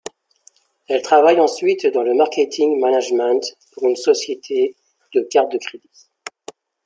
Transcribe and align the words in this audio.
Elle 0.89 1.03
travaille 1.03 1.39
ensuite 1.39 1.85
dans 1.85 2.01
le 2.01 2.15
marketing 2.15 2.79
management 2.79 3.43
pour 3.73 3.85
une 3.87 3.95
société 3.95 4.75
de 5.13 5.21
carte 5.21 5.51
de 5.51 5.59
crédit. 5.59 6.07